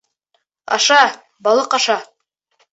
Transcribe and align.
Аша, 0.77 0.99
балыҡ, 1.49 1.79
аша. 1.81 2.01